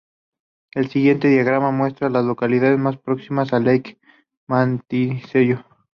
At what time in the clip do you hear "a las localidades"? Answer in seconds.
2.07-2.79